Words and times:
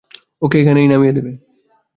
ওকে 0.41 0.57
ওখানেই 0.61 0.87
নামিয়ে 0.87 1.15
দেবে। 1.17 1.31